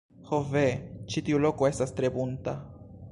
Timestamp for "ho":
0.29-0.37